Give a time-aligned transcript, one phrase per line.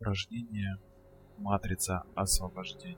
[0.00, 0.78] Упражнение
[1.36, 2.96] Матрица освобождения.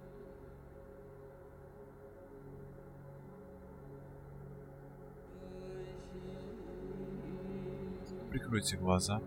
[8.30, 9.20] Прикройте глаза,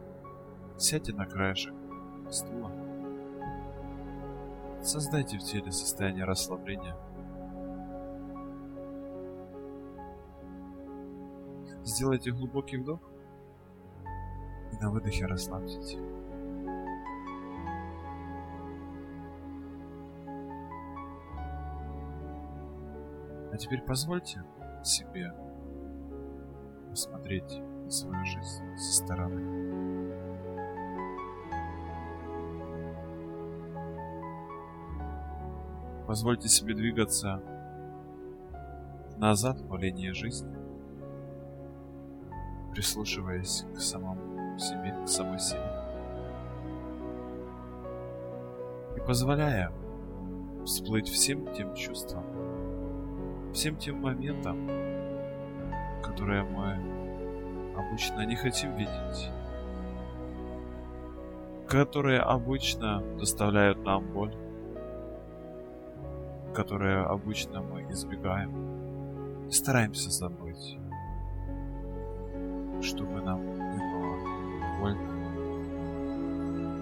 [0.77, 1.73] сядьте на краешек
[2.31, 2.71] стула.
[4.81, 6.95] Создайте в теле состояние расслабления.
[11.83, 13.01] Сделайте глубокий вдох
[14.71, 15.97] и на выдохе расслабьтесь.
[23.55, 24.43] А теперь позвольте
[24.83, 25.33] себе
[26.89, 30.11] посмотреть на свою жизнь со стороны.
[36.05, 37.41] Позвольте себе двигаться
[39.15, 40.53] назад по линии жизни,
[42.73, 45.71] прислушиваясь к самому себе, к самой себе.
[48.97, 49.71] И позволяя
[50.65, 52.25] всплыть всем тем чувствам,
[53.55, 54.67] всем тем моментам,
[56.03, 56.77] которые мы
[57.77, 59.31] обычно не хотим видеть,
[61.65, 64.35] которые обычно доставляют нам боль,
[66.53, 70.77] которые обычно мы избегаем и стараемся забыть,
[72.81, 74.17] чтобы нам не было
[74.81, 75.15] больно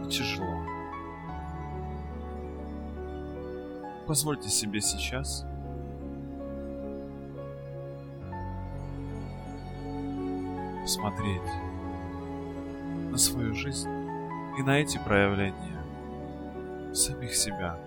[0.04, 0.58] и тяжело.
[4.08, 5.46] Позвольте себе сейчас
[10.84, 11.42] посмотреть
[13.10, 13.90] на свою жизнь
[14.60, 15.82] и на эти проявления
[16.94, 17.80] самих себя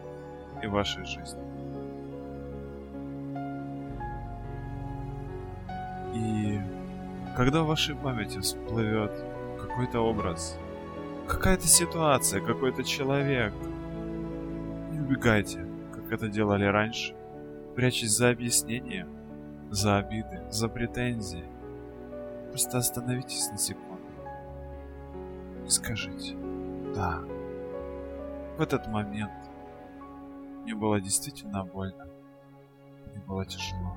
[0.62, 1.42] и вашей жизни.
[6.14, 6.58] И
[7.36, 9.12] когда в вашей памяти всплывет
[9.60, 10.58] какой-то образ,
[11.28, 13.52] какая-то ситуация, какой-то человек,
[14.90, 17.14] не убегайте, как это делали раньше,
[17.74, 19.06] прячась за объяснения,
[19.70, 21.44] за обиды, за претензии,
[22.56, 24.00] Просто остановитесь на секунду
[25.66, 26.34] и скажите
[26.94, 27.20] «Да».
[28.56, 29.50] В этот момент
[30.62, 32.08] мне было действительно больно.
[33.08, 33.94] Мне было тяжело.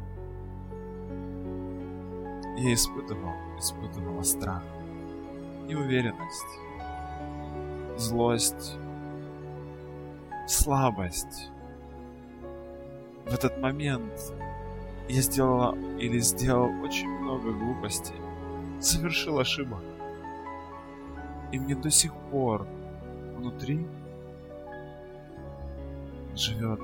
[2.57, 4.63] Я испытывал, испытывала страх,
[5.65, 6.59] неуверенность,
[7.95, 8.77] злость,
[10.47, 11.49] слабость.
[13.25, 14.33] В этот момент
[15.07, 18.19] я сделала или сделал очень много глупостей
[18.79, 19.83] совершил ошибок.
[21.51, 22.67] И мне до сих пор
[23.35, 23.85] внутри
[26.35, 26.81] живет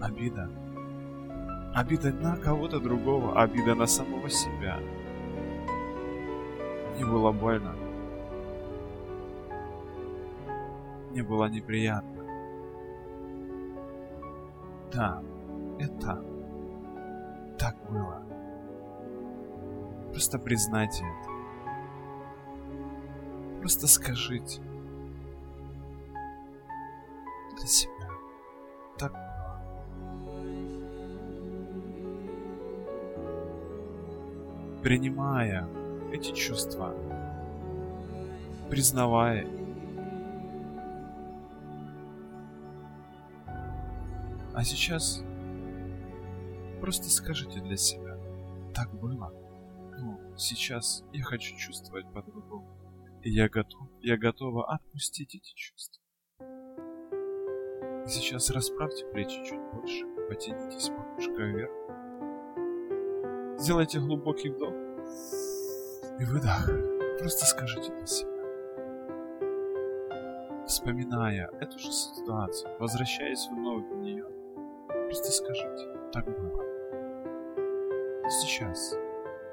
[0.00, 0.50] обида.
[1.74, 4.78] Обида на кого-то другого, обида на самого себя.
[6.94, 7.74] Мне было больно.
[11.10, 12.24] Мне было неприятно.
[14.92, 15.22] Да,
[15.78, 16.22] это
[17.58, 18.22] так было.
[20.10, 21.31] Просто признайте это.
[23.62, 24.60] Просто скажите.
[27.56, 28.10] Для себя.
[28.98, 29.12] Так.
[34.82, 35.68] Принимая
[36.12, 36.92] эти чувства,
[38.68, 39.46] признавая
[44.54, 45.22] А сейчас
[46.80, 48.18] просто скажите для себя,
[48.74, 49.32] так было.
[50.00, 52.81] Ну, сейчас я хочу чувствовать по-другому.
[53.24, 56.02] Я готов, я готова отпустить эти чувства.
[58.04, 61.70] Сейчас расправьте плечи чуть больше, потянитесь макушкой вверх.
[63.60, 64.74] Сделайте глубокий вдох
[66.18, 66.68] и выдох.
[67.20, 68.32] Просто скажите для себя.
[70.66, 74.26] Вспоминая эту же ситуацию, возвращаясь вновь в нее,
[74.88, 76.64] просто скажите, так было.
[78.28, 78.96] Сейчас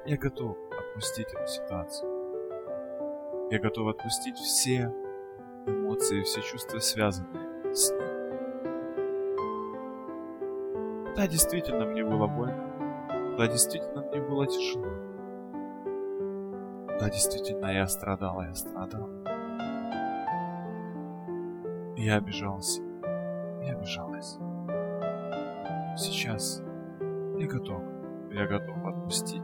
[0.08, 2.19] я готов отпустить эту ситуацию.
[3.52, 4.94] Я готов отпустить все
[5.66, 8.08] эмоции, все чувства, связанные с ним.
[11.16, 13.36] Да, действительно, мне было больно.
[13.40, 14.86] Да, действительно, мне было тяжело.
[17.00, 19.10] Да, действительно, я страдал, я страдал.
[21.98, 22.84] Я обижался.
[23.64, 24.38] Я обижалась.
[25.98, 26.62] Сейчас
[27.40, 27.82] я готов.
[28.32, 29.42] Я готов отпустить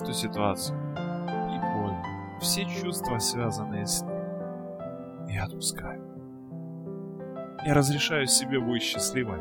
[0.00, 0.76] эту ситуацию
[2.38, 5.28] все чувства, связанные с ним.
[5.28, 6.02] Я отпускаю.
[7.64, 9.40] Я разрешаю себе быть счастливым.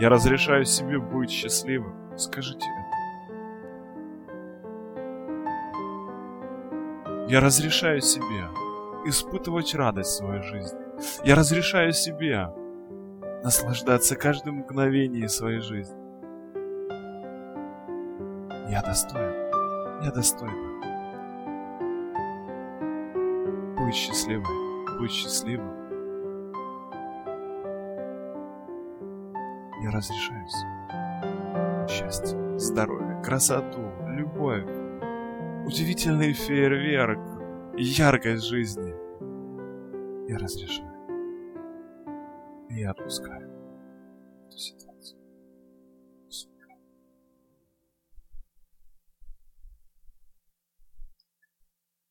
[0.00, 2.16] Я разрешаю себе быть счастливым.
[2.16, 2.92] Скажите это.
[7.28, 8.48] Я разрешаю себе
[9.06, 10.78] испытывать радость в своей жизни.
[11.24, 12.48] Я разрешаю себе
[13.42, 15.96] наслаждаться каждым мгновением своей жизни.
[18.70, 19.32] Я достоин.
[20.02, 20.71] Я достойна.
[23.92, 24.98] Будь счастливой.
[24.98, 25.68] Будь счастливым.
[29.82, 30.46] Я разрешаю
[31.86, 34.64] счастье, здоровье, красоту, любовь,
[35.66, 37.20] удивительный фейерверк,
[37.76, 38.94] яркость жизни.
[40.26, 40.90] Я разрешаю.
[42.70, 43.46] И я отпускаю
[44.46, 45.20] эту ситуацию.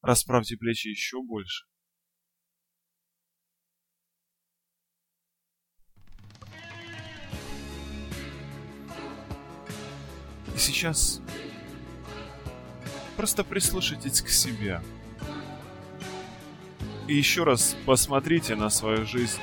[0.03, 1.70] Расправьте плечи еще больше.
[10.61, 11.19] Сейчас
[13.17, 14.81] просто прислушайтесь к себе.
[17.07, 19.41] И еще раз посмотрите на свою жизнь.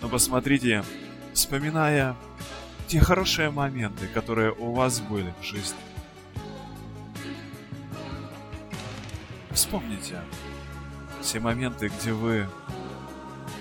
[0.00, 0.84] Но посмотрите,
[1.34, 2.16] вспоминая
[2.86, 5.76] те хорошие моменты, которые у вас были в жизни.
[9.50, 10.22] Вспомните
[11.20, 12.48] все моменты, где вы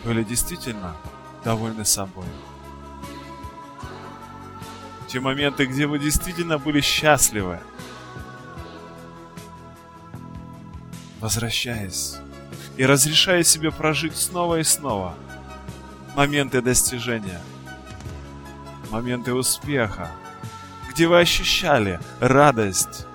[0.06, 0.95] были действительно
[1.44, 2.25] довольны собой.
[5.09, 7.59] Те моменты, где вы действительно были счастливы.
[11.19, 12.17] Возвращаясь
[12.77, 15.15] и разрешая себе прожить снова и снова
[16.15, 17.41] моменты достижения,
[18.91, 20.11] моменты успеха,
[20.91, 23.07] где вы ощущали радость,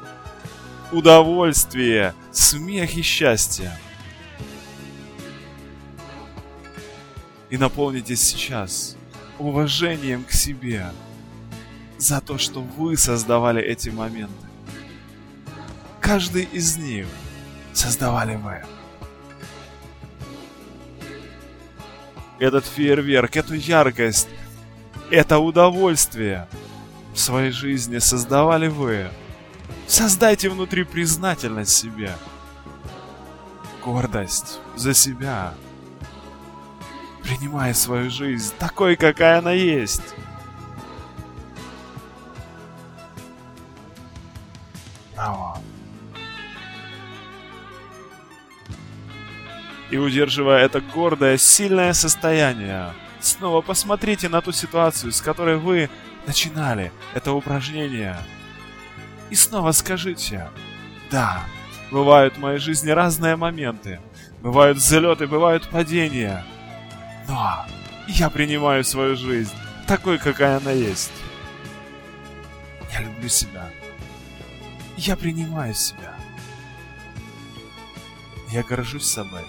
[0.91, 3.73] удовольствие, смех и счастье.
[7.51, 8.97] И наполнитесь сейчас
[9.39, 10.91] уважением к себе
[12.05, 14.47] за то, что вы создавали эти моменты.
[16.01, 17.07] Каждый из них
[17.73, 18.63] создавали вы.
[22.39, 24.29] Этот фейерверк, эту яркость,
[25.11, 26.47] это удовольствие
[27.15, 29.09] в своей жизни создавали вы.
[29.87, 32.15] Создайте внутри признательность себе.
[33.83, 35.55] Гордость за себя.
[37.23, 40.03] Принимай свою жизнь такой, какая она есть.
[49.91, 55.91] И удерживая это гордое, сильное состояние, снова посмотрите на ту ситуацию, с которой вы
[56.27, 58.17] начинали это упражнение–
[59.31, 60.49] и снова скажите,
[61.11, 61.45] да,
[61.91, 64.01] бывают в моей жизни разные моменты,
[64.41, 66.45] бывают взлеты, бывают падения,
[67.27, 67.67] но
[68.07, 69.53] я принимаю свою жизнь
[69.89, 71.11] такой, какая она есть.
[72.93, 73.69] Я люблю себя.
[74.97, 76.15] Я принимаю себя.
[78.51, 79.43] Я горжусь собой.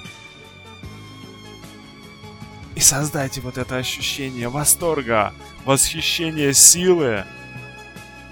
[2.75, 5.33] И создайте вот это ощущение восторга,
[5.65, 7.25] восхищения, силы.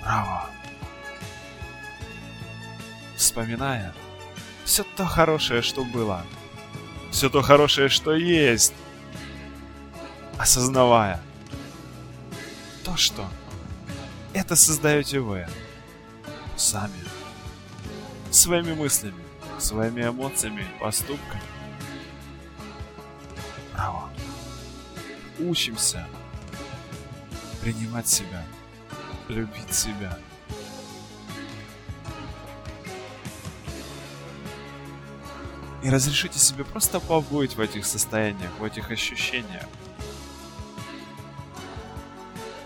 [0.01, 0.53] Браво!
[3.23, 3.93] вспоминая
[4.65, 6.25] все то хорошее, что было,
[7.11, 8.73] все то хорошее, что есть,
[10.37, 11.21] осознавая
[12.83, 13.25] то, что
[14.33, 15.47] это создаете вы
[16.57, 17.03] сами,
[18.29, 19.23] своими мыслями,
[19.57, 21.42] своими эмоциями, поступками.
[25.47, 26.07] Учимся
[27.61, 28.43] принимать себя,
[29.29, 30.17] любить себя–
[35.83, 39.65] И разрешите себе просто побыть в этих состояниях, в этих ощущениях.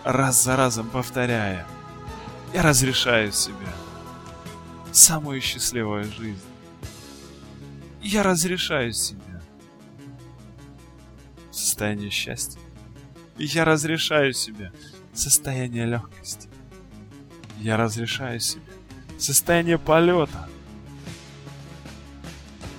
[0.03, 1.65] Раз за разом повторяя,
[2.53, 3.67] я разрешаю себе
[4.91, 6.39] самую счастливую жизнь.
[8.03, 9.41] Я разрешаю себе
[11.51, 12.59] состояние счастья.
[13.37, 14.71] Я разрешаю себе
[15.13, 16.49] состояние легкости.
[17.59, 18.63] Я разрешаю себе
[19.17, 20.49] состояние полета.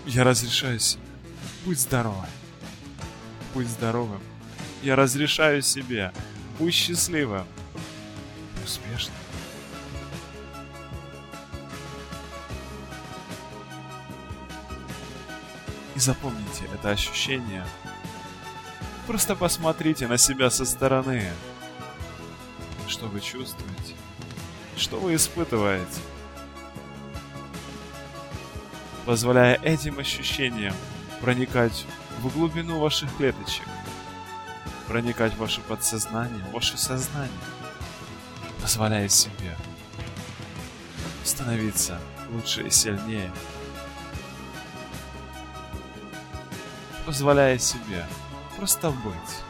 [0.06, 1.02] Я разрешаю себе.
[1.64, 2.28] Будь здоровой.
[3.54, 4.20] Будь здоровым.
[4.82, 6.12] Я разрешаю себе.
[6.58, 7.46] Будь счастливым.
[8.64, 9.14] Успешным.
[15.94, 17.64] И запомните это ощущение.
[19.08, 21.32] Просто посмотрите на себя со стороны.
[22.86, 23.94] Что вы чувствуете?
[24.76, 26.02] Что вы испытываете?
[29.06, 30.74] Позволяя этим ощущениям
[31.22, 31.86] проникать
[32.20, 33.64] в глубину ваших клеточек,
[34.86, 37.32] проникать в ваше подсознание, в ваше сознание,
[38.60, 39.56] позволяя себе
[41.24, 41.98] становиться
[42.30, 43.32] лучше и сильнее,
[47.06, 48.04] позволяя себе
[48.58, 49.42] просто быть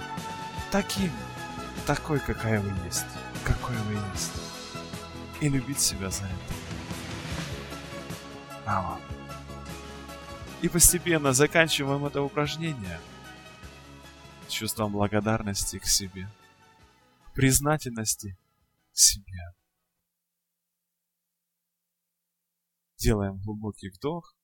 [0.71, 1.11] таким,
[1.87, 3.07] такой, какая вы есть,
[3.43, 4.33] какой вы есть,
[5.41, 6.55] и любить себя за это.
[8.67, 9.01] А
[10.61, 13.01] И постепенно заканчиваем это упражнение
[14.47, 16.29] чувством благодарности к себе,
[17.35, 18.37] признательности
[18.93, 19.55] себе.
[22.99, 24.35] Делаем глубокий вдох,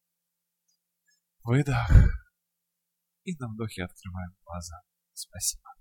[1.43, 2.24] выдох.
[3.25, 4.83] И на вдохе открываем глаза.
[5.13, 5.74] Спасибо.